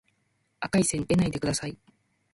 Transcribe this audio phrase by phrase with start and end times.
[0.61, 1.77] 赤い線でないでください